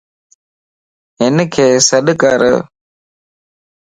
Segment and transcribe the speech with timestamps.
[1.21, 1.53] ھنک
[1.87, 2.41] سڏڪر